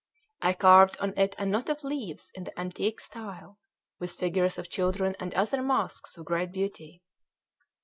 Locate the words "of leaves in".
1.69-2.43